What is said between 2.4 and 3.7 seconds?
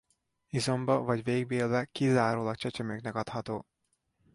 csecsemőknek adható.